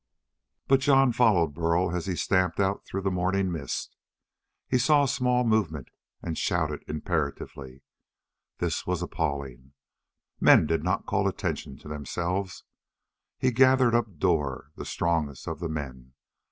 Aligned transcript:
But 0.67 0.79
Jon 0.79 1.11
followed 1.13 1.53
Burl 1.53 1.95
as 1.95 2.07
he 2.07 2.15
stamped 2.15 2.59
on 2.59 2.79
through 2.79 3.03
the 3.03 3.11
morning 3.11 3.51
mist. 3.51 3.95
He 4.67 4.79
saw 4.79 5.03
a 5.03 5.07
small 5.07 5.43
movement 5.43 5.89
and 6.23 6.35
shouted 6.35 6.83
imperatively. 6.87 7.83
This 8.57 8.87
was 8.87 9.03
appalling! 9.03 9.73
Men 10.39 10.65
did 10.65 10.83
not 10.83 11.05
call 11.05 11.27
attention 11.27 11.77
to 11.77 11.87
themselves! 11.87 12.63
He 13.37 13.51
gathered 13.51 13.93
up 13.93 14.17
Dor, 14.17 14.71
the 14.75 14.85
strongest 14.85 15.47
of 15.47 15.59
the 15.59 15.69
men. 15.69 16.13